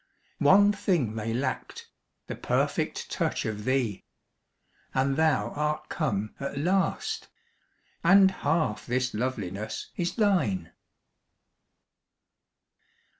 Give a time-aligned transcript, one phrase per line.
[0.39, 1.87] One thing they lacked:
[2.25, 4.03] the perfect touch Of thee
[4.95, 7.27] and thou art come at last,
[8.03, 10.71] And half this loveliness is thine.